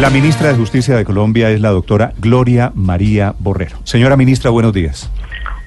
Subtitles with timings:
[0.00, 3.78] La ministra de Justicia de Colombia es la doctora Gloria María Borrero.
[3.84, 5.08] Señora ministra, buenos días.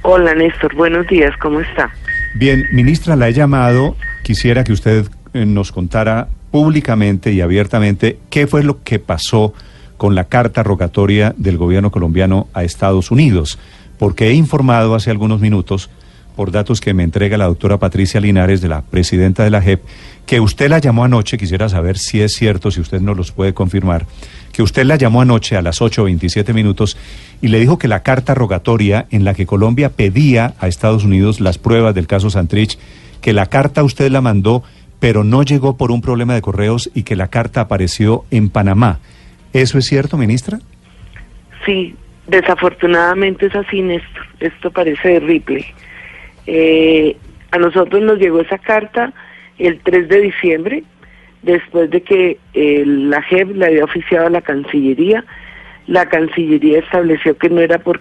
[0.02, 1.90] Hola Néstor, buenos días, ¿cómo está?
[2.36, 3.95] Bien, ministra, la he llamado.
[4.23, 9.53] Quisiera que usted eh, nos contara públicamente y abiertamente qué fue lo que pasó
[9.95, 13.58] con la carta rogatoria del gobierno colombiano a Estados Unidos,
[13.98, 15.89] porque he informado hace algunos minutos,
[16.37, 19.81] por datos que me entrega la doctora Patricia Linares, de la presidenta de la JEP,
[20.27, 23.55] que usted la llamó anoche, quisiera saber si es cierto, si usted nos los puede
[23.55, 24.05] confirmar,
[24.53, 26.95] que usted la llamó anoche a las 8.27 minutos
[27.41, 31.39] y le dijo que la carta rogatoria en la que Colombia pedía a Estados Unidos
[31.39, 32.77] las pruebas del caso Santrich,
[33.19, 34.63] que la carta usted la mandó,
[34.99, 38.99] pero no llegó por un problema de correos y que la carta apareció en Panamá.
[39.53, 40.59] ¿Eso es cierto, ministra?
[41.66, 41.95] Sí,
[42.27, 44.27] desafortunadamente es así, Néstor.
[44.39, 45.66] Esto parece de Ripley.
[46.48, 47.17] Eh,
[47.52, 49.14] a nosotros nos llegó esa carta
[49.59, 50.84] el 3 de diciembre,
[51.42, 55.23] después de que eh, la JEP le había oficiado a la Cancillería.
[55.88, 58.00] La Cancillería estableció que no era por,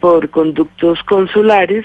[0.00, 1.84] por conductos consulares,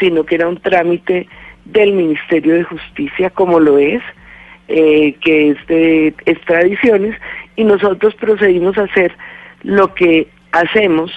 [0.00, 1.28] sino que era un trámite
[1.64, 4.02] del Ministerio de Justicia, como lo es,
[4.68, 7.16] eh, que es de extradiciones,
[7.56, 9.12] y nosotros procedimos a hacer
[9.62, 11.12] lo que hacemos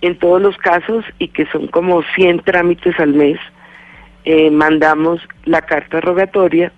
[0.00, 3.38] en todos los casos y que son como 100 trámites al mes,
[4.26, 6.72] eh, mandamos la carta rogatoria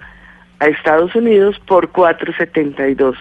[0.60, 3.16] a Estados Unidos por 472.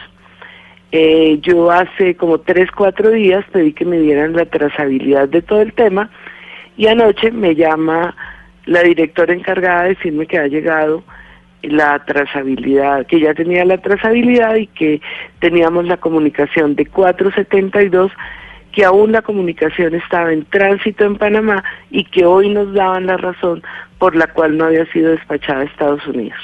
[0.91, 5.61] Eh, yo hace como 3, 4 días pedí que me dieran la trazabilidad de todo
[5.61, 6.09] el tema
[6.75, 8.15] y anoche me llama
[8.65, 11.03] la directora encargada de decirme que ha llegado
[11.61, 15.01] la trazabilidad, que ya tenía la trazabilidad y que
[15.39, 18.11] teníamos la comunicación de 472
[18.77, 23.17] que aún la comunicación estaba en tránsito en Panamá y que hoy nos daban la
[23.17, 23.63] razón
[23.97, 26.37] por la cual no había sido despachada a Estados Unidos.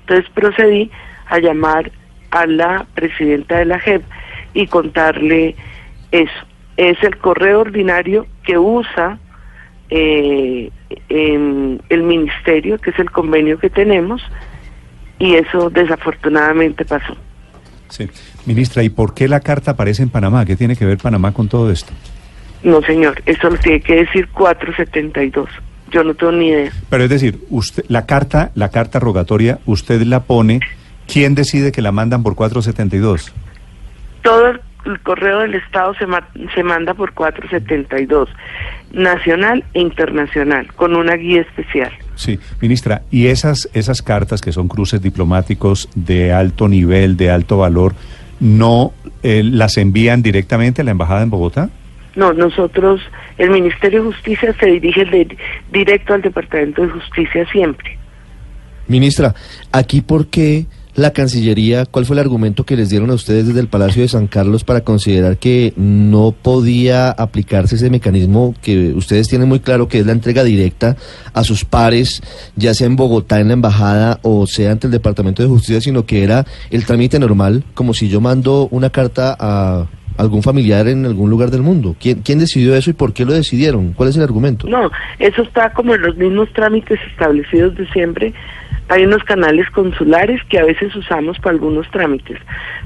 [0.00, 0.90] Entonces procedí
[1.28, 1.92] a llamar
[2.32, 4.02] a la presidenta de la JEP
[4.52, 5.54] y contarle
[6.10, 6.46] eso.
[6.76, 9.20] Es el correo ordinario que usa
[9.88, 10.72] eh,
[11.08, 14.20] el ministerio, que es el convenio que tenemos,
[15.20, 17.16] y eso desafortunadamente pasó.
[17.96, 18.10] Sí.
[18.44, 20.44] Ministra, ¿y por qué la carta aparece en Panamá?
[20.44, 21.92] ¿Qué tiene que ver Panamá con todo esto?
[22.62, 25.48] No, señor, eso lo tiene que decir 472.
[25.90, 26.72] Yo no tengo ni idea.
[26.90, 30.60] Pero es decir, usted la carta, la carta rogatoria, usted la pone,
[31.06, 33.32] ¿quién decide que la mandan por 472?
[34.22, 36.06] Todo el correo del Estado se,
[36.54, 38.28] se manda por 472,
[38.92, 41.92] nacional e internacional, con una guía especial.
[42.14, 47.58] Sí, ministra, ¿y esas, esas cartas que son cruces diplomáticos de alto nivel, de alto
[47.58, 47.94] valor,
[48.40, 48.92] no
[49.22, 51.70] eh, las envían directamente a la embajada en Bogotá?
[52.14, 53.02] No, nosotros,
[53.36, 55.36] el Ministerio de Justicia se dirige de,
[55.70, 57.98] directo al Departamento de Justicia siempre.
[58.88, 59.34] Ministra,
[59.72, 63.60] ¿aquí por qué la Cancillería, cuál fue el argumento que les dieron a ustedes desde
[63.60, 69.28] el Palacio de San Carlos para considerar que no podía aplicarse ese mecanismo que ustedes
[69.28, 70.96] tienen muy claro que es la entrega directa
[71.34, 72.22] a sus pares,
[72.56, 76.06] ya sea en Bogotá, en la embajada o sea ante el Departamento de Justicia, sino
[76.06, 79.86] que era el trámite normal, como si yo mando una carta a
[80.18, 81.96] algún familiar en algún lugar del mundo.
[82.00, 83.92] ¿Quién, ¿Quién decidió eso y por qué lo decidieron?
[83.92, 84.68] ¿Cuál es el argumento?
[84.68, 88.34] No, eso está como en los mismos trámites establecidos de siempre
[88.88, 92.38] hay unos canales consulares que a veces usamos para algunos trámites.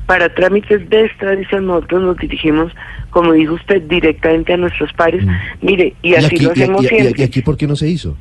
[0.07, 2.73] Para trámites de extradición nosotros nos dirigimos,
[3.11, 5.25] como dijo usted, directamente a nuestros pares.
[5.25, 5.31] Mm.
[5.61, 7.21] Mire, y así lo hacemos siempre.
[7.21, 8.17] ¿Y aquí por qué no se hizo?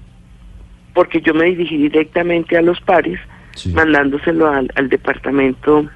[0.93, 3.19] Porque yo me dirigí directamente a los pares,
[3.73, 5.87] mandándoselo al, Departamento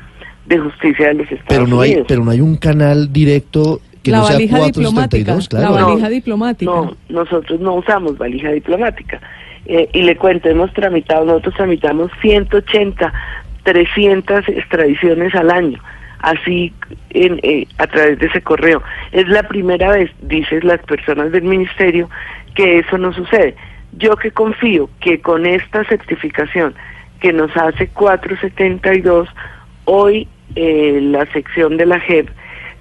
[0.46, 1.98] de Justicia de los Estados pero no Unidos.
[1.98, 6.10] Hay, pero no hay un canal directo que la no sea valija diplomática, La valija
[6.10, 6.72] diplomática.
[6.72, 9.22] No, nosotros no usamos valija diplomática.
[9.66, 13.14] Eh, y le cuento, hemos tramitado, nosotros tramitamos 180,
[13.64, 15.80] 300 extradiciones al año,
[16.20, 16.74] así
[17.12, 18.84] en, eh, a través de ese correo.
[19.14, 22.10] Es la primera vez, dicen las personas del ministerio,
[22.56, 23.56] que eso no sucede.
[23.94, 26.76] Yo que confío que con esta certificación
[27.22, 29.30] que nos hace 472,
[29.86, 32.30] hoy eh, la sección de la JEP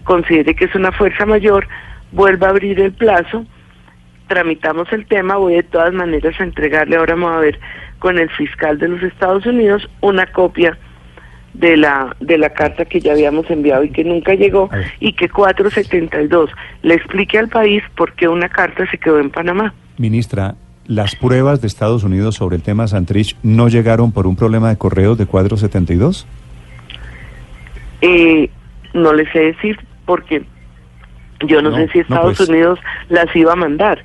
[0.04, 1.69] considere que es una fuerza mayor,
[2.12, 3.46] vuelva a abrir el plazo
[4.32, 7.60] tramitamos el tema, voy de todas maneras a entregarle, ahora vamos a ver
[7.98, 10.78] con el fiscal de los Estados Unidos, una copia
[11.52, 14.70] de la de la carta que ya habíamos enviado y que nunca llegó
[15.00, 16.48] y que 472
[16.80, 19.75] le explique al país por qué una carta se quedó en Panamá.
[19.98, 20.54] Ministra,
[20.86, 24.78] las pruebas de Estados Unidos sobre el tema Santrich no llegaron por un problema de
[24.78, 26.26] correos de 472?
[28.02, 28.50] Eh,
[28.93, 30.44] no les sé decir porque
[31.46, 32.49] yo no, sé si Estados pues.
[32.49, 32.78] Unidos
[33.08, 34.04] las iba a mandar.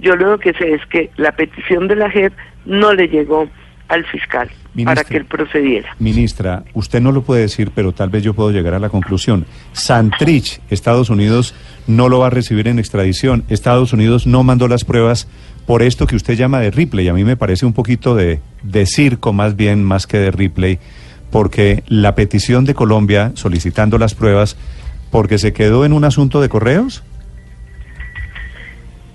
[0.00, 2.32] Yo lo que sé es que la petición de la JEP
[2.66, 3.48] no le llegó
[3.88, 4.50] al fiscal
[4.84, 5.94] para que él procediera.
[5.98, 9.46] Ministra, usted no lo puede decir, pero tal vez yo puedo llegar a la conclusión.
[9.72, 11.54] Santrich, Estados Unidos
[11.86, 13.44] no lo va a recibir en extradición.
[13.48, 15.28] Estados Unidos no mandó las pruebas
[15.66, 17.08] por esto que usted llama de replay.
[17.08, 20.78] A mí me parece un poquito de, de circo más bien, más que de replay,
[21.34, 24.56] porque la petición de Colombia solicitando las pruebas,
[25.10, 27.02] porque se quedó en un asunto de correos.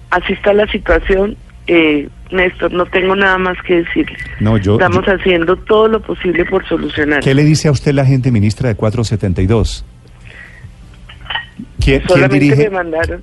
[0.10, 1.38] Así está la situación.
[1.68, 4.18] Eh, Néstor, no tengo nada más que decirle.
[4.42, 7.24] No, yo, Estamos haciendo todo lo posible por solucionar.
[7.24, 9.86] ¿Qué le dice a usted la gente ministra de 472?
[11.80, 12.70] ¿Quién, ¿quién dirige?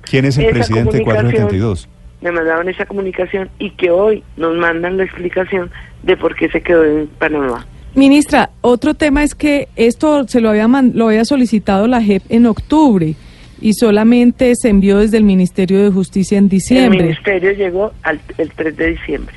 [0.09, 1.87] ¿Quién es el presidente de 472?
[2.21, 5.69] Me mandaron esa comunicación y que hoy nos mandan la explicación
[6.01, 7.67] de por qué se quedó en Panamá.
[7.97, 12.45] Ministra, otro tema es que esto se lo había, lo había solicitado la JEP en
[12.45, 13.15] octubre
[13.59, 16.99] y solamente se envió desde el Ministerio de Justicia en diciembre.
[16.99, 19.35] El Ministerio llegó al, el 3 de diciembre.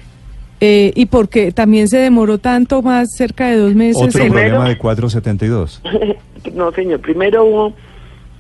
[0.61, 4.03] Eh, ¿Y por qué también se demoró tanto más, cerca de dos meses?
[4.03, 5.83] ¿Otro problema de 472?
[6.55, 7.01] no, señor.
[7.01, 7.73] Primero hubo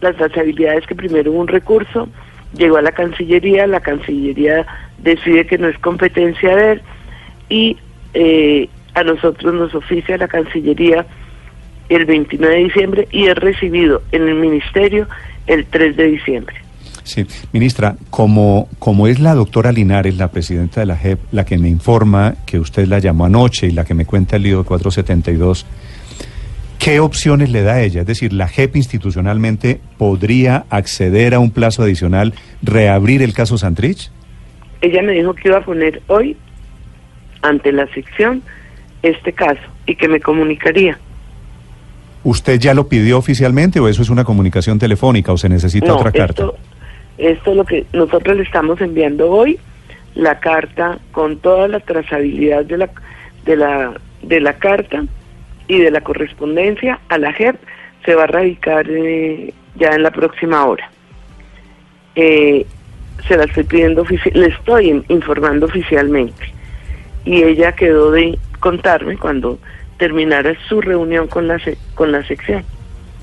[0.02, 2.10] las trazabilidades que primero hubo un recurso,
[2.54, 4.66] llegó a la Cancillería, la Cancillería
[4.98, 6.82] decide que no es competencia de él
[7.48, 7.76] y
[8.12, 11.06] eh, a nosotros nos oficia la Cancillería
[11.88, 15.08] el 29 de diciembre y es recibido en el Ministerio
[15.46, 16.56] el 3 de diciembre.
[17.02, 21.58] Sí, ministra, como, como es la doctora Linares, la presidenta de la JEP, la que
[21.58, 25.66] me informa que usted la llamó anoche y la que me cuenta el lío 472,
[26.78, 28.02] ¿qué opciones le da a ella?
[28.02, 34.10] Es decir, ¿la JEP institucionalmente podría acceder a un plazo adicional, reabrir el caso Santrich?
[34.80, 36.36] Ella me dijo que iba a poner hoy
[37.42, 38.42] ante la sección
[39.02, 40.98] este caso y que me comunicaría.
[42.22, 46.12] ¿Usted ya lo pidió oficialmente o eso es una comunicación telefónica o se necesita otra
[46.12, 46.50] carta?
[47.16, 49.58] Esto, es lo que nosotros le estamos enviando hoy,
[50.14, 52.90] la carta con toda la trazabilidad de la,
[53.44, 55.04] de la, de la carta
[55.68, 57.56] y de la correspondencia a la JEP
[58.04, 60.90] se va a radicar eh, ya en la próxima hora.
[62.16, 62.66] Eh,
[63.28, 66.52] se la estoy pidiendo, le estoy informando oficialmente.
[67.24, 69.58] Y ella quedó de contarme cuando
[69.98, 71.60] terminara su reunión con la,
[71.94, 72.62] con la sección.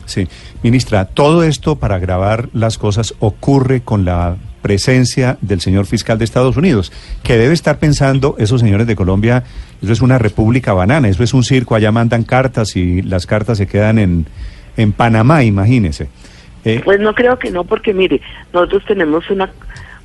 [0.06, 0.28] Sí,
[0.64, 6.26] ministra, todo esto para grabar las cosas ocurre con la presencia del señor fiscal de
[6.26, 6.92] Estados Unidos,
[7.24, 9.44] que debe estar pensando, esos señores de Colombia,
[9.82, 13.58] eso es una república banana, eso es un circo, allá mandan cartas y las cartas
[13.58, 14.26] se quedan en,
[14.76, 16.10] en Panamá, imagínese.
[16.66, 18.22] Eh, pues no creo que no, porque mire,
[18.54, 19.50] nosotros tenemos una,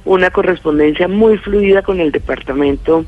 [0.05, 3.05] una correspondencia muy fluida con el Departamento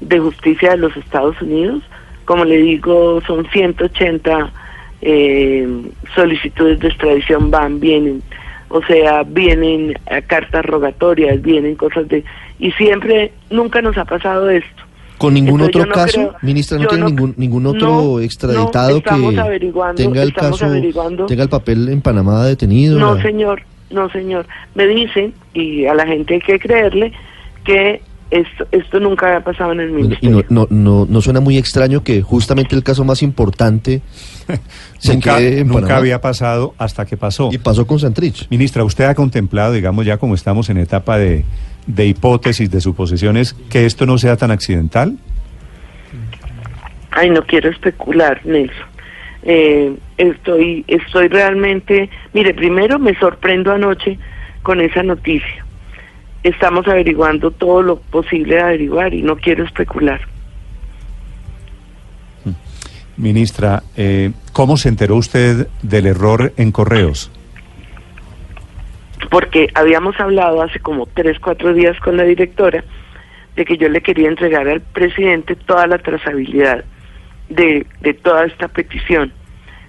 [0.00, 1.82] de Justicia de los Estados Unidos,
[2.24, 4.52] como le digo, son 180
[5.00, 5.66] eh,
[6.14, 8.22] solicitudes de extradición, van, vienen,
[8.68, 9.94] o sea, vienen
[10.26, 12.24] cartas rogatorias, vienen cosas de...
[12.58, 14.82] Y siempre, nunca nos ha pasado esto.
[15.18, 16.34] ¿Con ningún otro caso?
[16.42, 19.10] Ministra, ¿no tiene ningún, ningún otro extraditado que
[19.96, 20.66] tenga el caso,
[21.26, 22.98] tenga el papel en Panamá detenido?
[22.98, 24.46] No, señor, no, señor.
[24.76, 27.12] Me dicen, y a la gente hay que creerle,
[27.64, 30.40] que esto, esto nunca había pasado en el ministerio.
[30.40, 34.02] Y no, no, no, suena muy extraño que justamente el caso más importante
[34.98, 37.50] se nunca, nunca había pasado hasta que pasó.
[37.52, 38.48] Y pasó con Santrich.
[38.50, 41.44] Ministra, ¿usted ha contemplado, digamos, ya como estamos en etapa de,
[41.86, 45.16] de hipótesis, de suposiciones, que esto no sea tan accidental?
[47.10, 48.86] Ay, no quiero especular, Nelson.
[49.42, 54.18] Eh, estoy, estoy realmente, mire, primero me sorprendo anoche
[54.62, 55.64] con esa noticia
[56.42, 60.20] estamos averiguando todo lo posible de averiguar y no quiero especular.
[63.16, 67.32] Ministra, eh, ¿cómo se enteró usted del error en correos?
[69.28, 72.84] Porque habíamos hablado hace como tres, cuatro días con la directora
[73.56, 76.84] de que yo le quería entregar al presidente toda la trazabilidad
[77.48, 79.32] de, de toda esta petición.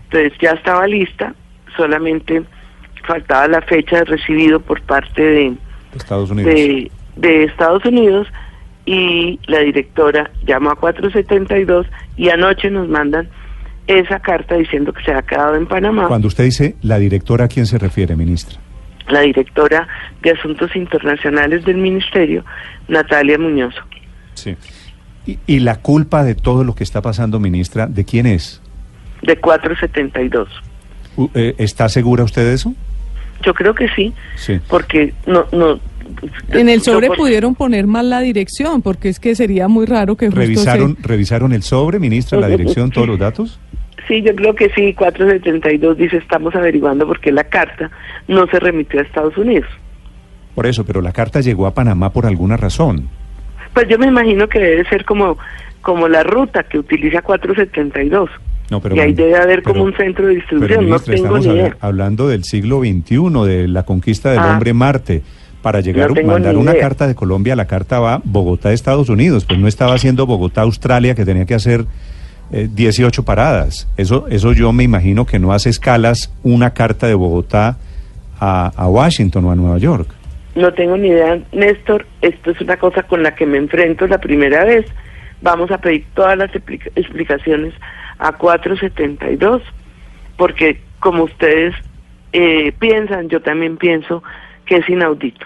[0.05, 1.35] Entonces ya estaba lista,
[1.77, 2.41] solamente
[3.05, 5.53] faltaba la fecha de recibido por parte de,
[5.95, 6.53] Estados Unidos.
[6.53, 8.27] De, Estados Unidos
[8.85, 13.27] y la directora llamó a 472 y anoche nos mandan
[13.87, 16.07] esa carta diciendo que se ha quedado en Panamá.
[16.07, 18.59] Cuando usted dice la directora, ¿a quién se refiere, ministra?
[19.09, 19.87] La directora
[20.21, 22.45] de Asuntos Internacionales del Ministerio,
[22.87, 23.73] Natalia Muñoz.
[24.35, 24.55] Sí.
[25.25, 28.61] ¿Y, ¿Y, la culpa de todo lo que está pasando, ministra, de quién es?
[29.21, 30.47] de 472.
[31.17, 32.73] U- eh, ¿Está segura usted de eso?
[33.43, 34.59] Yo creo que sí, Sí.
[34.67, 35.45] porque no...
[35.51, 35.79] no
[36.51, 40.15] En el sobre por- pudieron poner mal la dirección, porque es que sería muy raro
[40.17, 43.59] que justo ¿Revisaron, se- ¿Revisaron el sobre, ministra, la dirección, todos los datos?
[44.07, 47.91] Sí, yo creo que sí, 472 dice estamos averiguando por qué la carta
[48.27, 49.67] no se remitió a Estados Unidos.
[50.55, 53.07] Por eso, pero la carta llegó a Panamá por alguna razón.
[53.73, 55.37] Pues yo me imagino que debe ser como,
[55.81, 58.29] como la ruta que utiliza 472.
[58.69, 61.45] No, pero y ahí debe haber pero- como un centro de distribución, no tengo estamos
[61.47, 61.77] ni idea.
[61.79, 64.51] hablando del siglo XXI, de la conquista del Ah.
[64.53, 65.21] hombre Marte.
[65.61, 69.43] Para llegar, No mandar una carta de Colombia, la carta va Bogotá, Estados Unidos.
[69.43, 71.83] Pues no estaba haciendo Bogotá, Australia, que tenía que hacer
[72.51, 73.87] eh, 18 paradas.
[73.97, 77.77] Eso, eso yo me imagino que no hace escalas una carta de Bogotá
[78.39, 80.07] a, a Washington o a Nueva York.
[80.55, 82.05] No tengo ni idea, Néstor.
[82.21, 84.85] Esto es una cosa con la que me enfrento la primera vez.
[85.41, 87.73] Vamos a pedir todas las explica- explicaciones
[88.17, 89.61] a 472,
[90.37, 91.73] porque como ustedes
[92.33, 94.21] eh, piensan, yo también pienso
[94.65, 95.45] que es inaudito.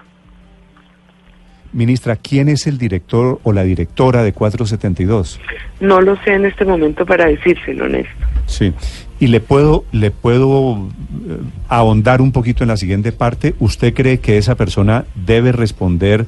[1.71, 5.39] Ministra, ¿quién es el director o la directora de 472?
[5.79, 8.27] No lo sé en este momento para decírselo, Néstor.
[8.45, 8.73] Sí.
[9.19, 10.87] Y le puedo, le puedo
[11.27, 11.37] eh,
[11.69, 13.55] ahondar un poquito en la siguiente parte.
[13.59, 16.27] ¿Usted cree que esa persona debe responder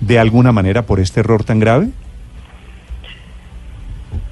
[0.00, 1.88] de alguna manera por este error tan grave?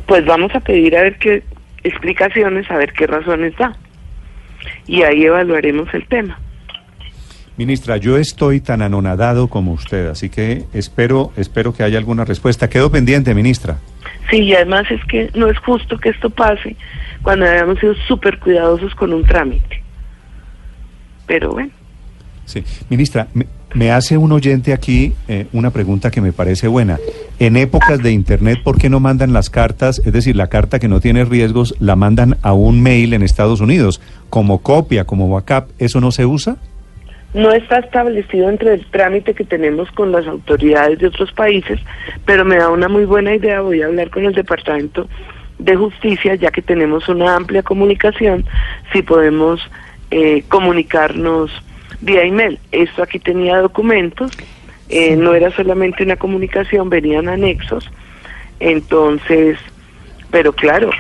[0.07, 1.43] Pues vamos a pedir a ver qué
[1.83, 3.77] explicaciones, a ver qué razones da.
[4.87, 6.39] Y ahí evaluaremos el tema.
[7.57, 12.69] Ministra, yo estoy tan anonadado como usted, así que espero, espero que haya alguna respuesta.
[12.69, 13.79] Quedo pendiente, ministra.
[14.29, 16.75] Sí, y además es que no es justo que esto pase
[17.23, 19.83] cuando habíamos sido súper cuidadosos con un trámite.
[21.27, 21.71] Pero bueno,
[22.47, 22.63] Sí.
[22.91, 26.99] Ministra, me, me hace un oyente aquí eh, una pregunta que me parece buena.
[27.39, 30.01] En épocas de Internet, ¿por qué no mandan las cartas?
[30.05, 33.61] Es decir, la carta que no tiene riesgos, la mandan a un mail en Estados
[33.61, 34.01] Unidos,
[34.31, 35.71] como copia, como backup.
[35.79, 36.57] ¿Eso no se usa?
[37.35, 41.81] no está establecido entre el trámite que tenemos con las autoridades de otros países,
[42.25, 43.61] pero me da una muy buena idea.
[43.61, 45.09] Voy a hablar con el Departamento
[45.59, 48.45] de Justicia, ya que tenemos una amplia comunicación,
[48.93, 49.61] si podemos
[50.13, 51.51] eh, comunicarnos
[52.01, 52.59] vía email.
[52.71, 54.31] Esto aquí tenía documentos,
[54.89, 57.91] eh, no era solamente una comunicación, venían anexos.
[58.61, 59.59] Entonces,
[60.31, 60.91] pero claro,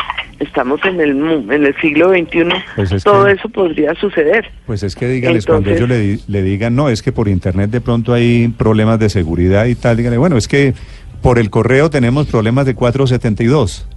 [0.40, 1.10] estamos en el
[1.50, 2.44] en el siglo XXI,
[2.76, 4.50] Pues es todo que- eso podría suceder.
[4.66, 7.80] Pues es que dígales, cuando ellos le, le digan, no, es que por Internet de
[7.80, 10.74] pronto hay problemas de seguridad y tal, díganle, bueno, es que
[11.22, 13.88] por el correo tenemos problemas de 472.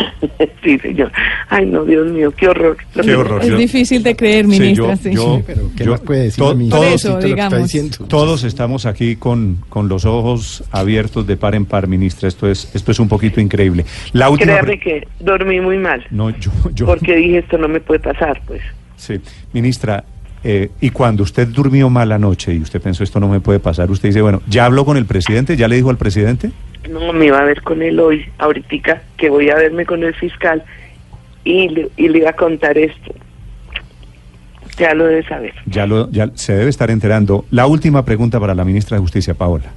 [0.64, 1.10] sí, señor.
[1.48, 2.76] Ay, no, Dios mío, qué horror.
[3.02, 3.42] Qué horror.
[3.42, 4.94] Es yo- difícil de creer, Sí, ministra.
[4.94, 5.10] yo- sí.
[5.14, 6.80] yo- pero ¿qué yo- más puede decir to- la ministra?
[6.80, 8.44] todos- eso, digamos.
[8.44, 12.28] estamos aquí con, con los ojos abiertos de par en par, ministra.
[12.28, 13.84] Esto es, esto es un poquito increíble.
[14.12, 14.52] La última.
[14.52, 18.40] Créame que dormí muy mal, No, yo, yo- porque dije esto no me puede pasar,
[18.46, 18.60] pues.
[18.96, 19.20] Sí,
[19.52, 20.04] ministra.
[20.48, 23.90] eh, y cuando usted durmió mal anoche y usted pensó esto no me puede pasar,
[23.90, 25.56] usted dice, bueno, ¿ya habló con el presidente?
[25.56, 26.52] ¿Ya le dijo al presidente?
[26.88, 30.14] No, me iba a ver con él hoy, ahorita que voy a verme con el
[30.14, 30.62] fiscal
[31.44, 33.14] y le, y le iba a contar esto.
[34.78, 35.54] Ya lo debe saber.
[35.66, 37.46] Ya, lo, ya se debe estar enterando.
[37.50, 39.72] La última pregunta para la ministra de Justicia, Paola.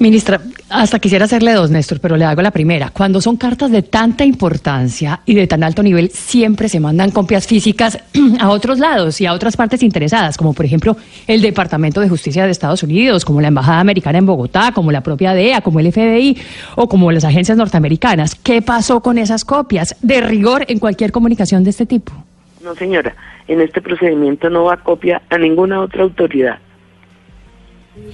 [0.00, 2.90] Ministra, hasta quisiera hacerle dos, Néstor, pero le hago la primera.
[2.90, 7.46] Cuando son cartas de tanta importancia y de tan alto nivel, siempre se mandan copias
[7.46, 7.98] físicas
[8.40, 10.96] a otros lados y a otras partes interesadas, como por ejemplo
[11.28, 15.00] el Departamento de Justicia de Estados Unidos, como la Embajada Americana en Bogotá, como la
[15.00, 16.38] propia DEA, como el FBI
[16.74, 18.34] o como las agencias norteamericanas.
[18.34, 19.94] ¿Qué pasó con esas copias?
[20.02, 22.12] De rigor en cualquier comunicación de este tipo.
[22.64, 23.14] No, señora,
[23.46, 26.58] en este procedimiento no va copia a ninguna otra autoridad.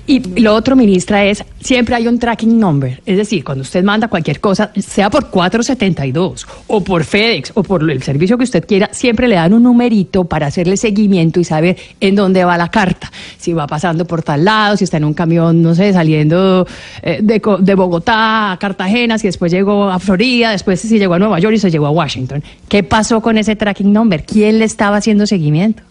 [0.07, 3.01] Y lo otro, ministra, es siempre hay un tracking number.
[3.07, 7.89] Es decir, cuando usted manda cualquier cosa, sea por 472 o por FedEx o por
[7.89, 11.77] el servicio que usted quiera, siempre le dan un numerito para hacerle seguimiento y saber
[12.01, 13.11] en dónde va la carta.
[13.39, 16.67] Si va pasando por tal lado, si está en un camión, no sé, saliendo
[17.03, 21.19] eh, de, de Bogotá a Cartagena, si después llegó a Florida, después si llegó a
[21.19, 22.43] Nueva York y se llegó a Washington.
[22.69, 24.25] ¿Qué pasó con ese tracking number?
[24.25, 25.83] ¿Quién le estaba haciendo seguimiento?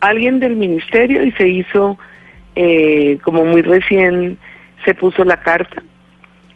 [0.00, 1.98] Alguien del ministerio y se hizo,
[2.60, 4.36] eh, como muy recién
[4.84, 5.80] se puso la carta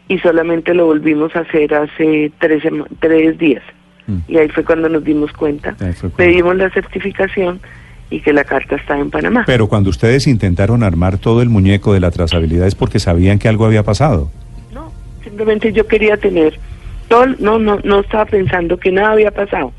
[0.09, 2.61] y solamente lo volvimos a hacer hace tres,
[2.99, 3.63] tres días.
[4.07, 4.17] Mm.
[4.27, 5.77] Y ahí fue cuando nos dimos cuenta.
[6.17, 7.61] Pedimos la certificación
[8.09, 9.45] y que la carta está en Panamá.
[9.47, 13.47] Pero cuando ustedes intentaron armar todo el muñeco de la trazabilidad es porque sabían que
[13.47, 14.29] algo había pasado.
[14.73, 14.91] No,
[15.23, 16.59] simplemente yo quería tener
[17.07, 19.71] todo, no, no, no estaba pensando que nada había pasado.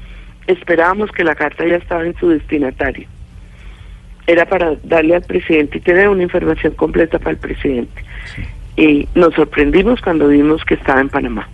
[0.46, 3.06] Esperábamos que la carta ya estaba en su destinatario.
[4.26, 8.02] Era para darle al presidente y tener una información completa para el presidente.
[8.76, 11.48] Y nos sorprendimos cuando vimos que estaba en Panamá.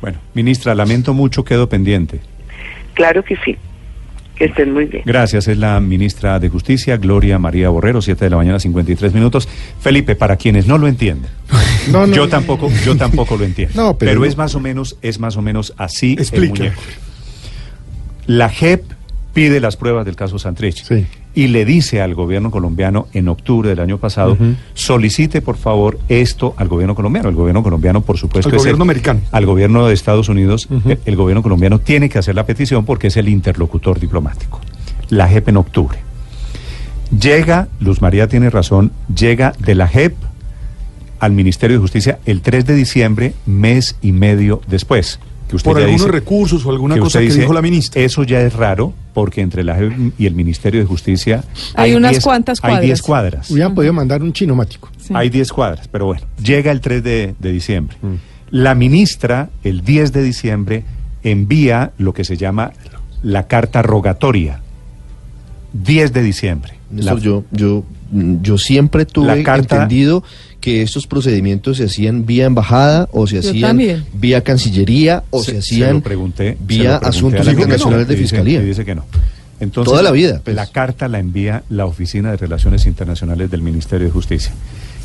[0.00, 2.20] Bueno, ministra, lamento mucho, quedo pendiente.
[2.94, 3.56] Claro que sí.
[4.36, 5.02] Que estén muy bien.
[5.06, 9.48] Gracias, es la ministra de Justicia, Gloria María Borrero, 7 de la mañana, 53 minutos.
[9.80, 11.30] Felipe, para quienes no lo entienden,
[11.90, 12.14] No, no.
[12.14, 13.74] yo tampoco, yo tampoco lo entiendo.
[13.82, 14.26] No, pero pero no.
[14.26, 16.58] es más o menos, es más o menos así el Explique.
[16.64, 16.82] muñeco.
[18.26, 18.82] La JEP
[19.36, 21.04] pide las pruebas del caso Santrich Sí.
[21.34, 24.38] y le dice al gobierno colombiano en octubre del año pasado,
[24.72, 27.28] solicite por favor esto al gobierno colombiano.
[27.28, 29.20] El gobierno colombiano, por supuesto, Al es gobierno americano.
[29.32, 33.08] Al gobierno de Estados Unidos, eh, el gobierno colombiano tiene que hacer la petición porque
[33.08, 34.58] es el interlocutor diplomático.
[35.10, 35.98] La JEP en octubre.
[37.20, 40.14] Llega, Luz María tiene razón, llega de la JEP
[41.20, 45.20] al Ministerio de Justicia el 3 de diciembre, mes y medio después.
[45.48, 47.62] Que usted Por ya algunos dice- recursos o alguna que cosa que dice, dijo la
[47.62, 48.00] ministra.
[48.02, 49.78] Eso ya es raro porque entre la
[50.18, 53.36] y el Ministerio de Justicia Hay unas 10 cuantas Hay 10 cuadras.
[53.36, 53.50] cuadras.
[53.52, 54.90] Hubieran podido mandar un chinomático.
[54.98, 55.12] Sí.
[55.14, 57.96] Hay 10 cuadras, pero bueno, llega el 3 de, de diciembre.
[58.02, 58.14] Mm.
[58.50, 60.82] La ministra, el 10 de diciembre,
[61.22, 62.72] envía lo que se llama
[63.22, 64.60] la carta rogatoria.
[65.72, 66.74] 10 de diciembre.
[66.90, 67.84] Néstor, La- yo, yo,
[68.42, 70.22] yo siempre tuve La carta- entendido
[70.66, 73.78] que estos procedimientos se hacían vía embajada o se hacían
[74.14, 78.60] vía cancillería o se, se hacían lo pregunté, se vía asuntos internacionales de dice- fiscalía.
[78.60, 79.04] y dice que no.
[79.60, 80.56] Entonces, Toda la vida, pues.
[80.56, 84.50] La carta la envía la Oficina de Relaciones Internacionales del Ministerio de Justicia.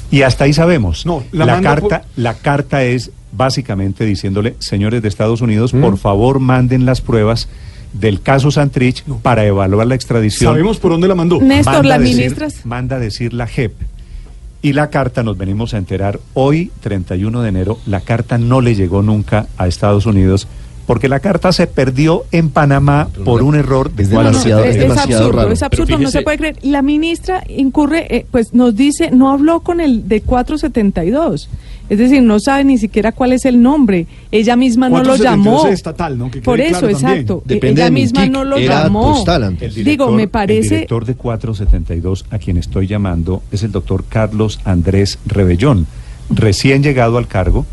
[0.09, 1.05] Y hasta ahí sabemos.
[1.05, 5.81] No, la carta, la carta es básicamente diciéndole, señores de Estados Unidos, Mm.
[5.81, 7.47] por favor manden las pruebas
[7.93, 10.53] del caso Santrich para evaluar la extradición.
[10.53, 11.39] Sabemos por dónde la mandó.
[11.39, 12.47] Néstor, Manda la decir- ministra...
[12.63, 13.73] Manda a decir la JEP.
[14.63, 18.75] Y la carta, nos venimos a enterar, hoy, 31 de enero, la carta no le
[18.75, 20.47] llegó nunca a Estados Unidos
[20.87, 24.63] porque la carta se perdió en Panamá por un error de Es No, no, demasiado-
[24.63, 25.51] es, es es demasiado absurdo, raro.
[25.53, 26.57] es absurdo, no se puede creer.
[26.63, 31.49] La ministra incurre, eh, pues nos dice, no habló con el de 472.
[31.89, 34.07] Es decir, no sabe ni siquiera cuál es el nombre.
[34.31, 35.67] Ella misma no lo 472 llamó.
[35.67, 36.31] es estatal, ¿no?
[36.31, 37.43] Que Por eso, claro exacto.
[37.45, 39.13] Depende ella de misma no lo llamó.
[39.13, 39.75] postal antes.
[39.75, 40.69] El Digo, me El parece...
[40.75, 45.85] director de 472, a quien estoy llamando, es el doctor Carlos Andrés Rebellón,
[46.29, 47.65] recién llegado al cargo.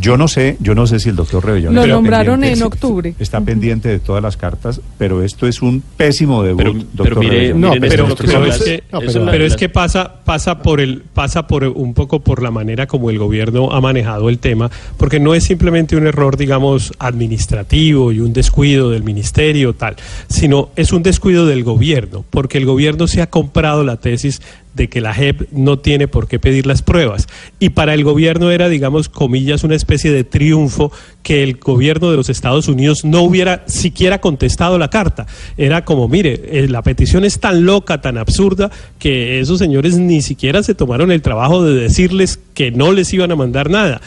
[0.00, 3.14] Yo no sé, yo no sé si el doctor Rebellón Lo nombraron en octubre.
[3.18, 7.20] Está pendiente de todas las cartas, pero esto es un pésimo debut, Pero, doctor pero
[7.20, 7.60] mire, Rebellón.
[7.60, 11.46] No, mire, pero- pasa es- que, no, pero- es que pasa, pasa por el, pasa
[11.46, 15.34] por un poco por la manera como el gobierno ha manejado el tema, porque no
[15.34, 19.96] es simplemente un error, digamos, administrativo y un descuido del ministerio tal,
[20.28, 24.40] sino es un descuido del gobierno, porque el gobierno se ha comprado la tesis
[24.78, 27.26] de que la JEP no tiene por qué pedir las pruebas.
[27.58, 30.90] Y para el gobierno era, digamos, comillas, una especie de triunfo
[31.22, 35.26] que el gobierno de los Estados Unidos no hubiera siquiera contestado la carta.
[35.58, 40.22] Era como, mire, eh, la petición es tan loca, tan absurda, que esos señores ni
[40.22, 44.00] siquiera se tomaron el trabajo de decirles que no les iban a mandar nada.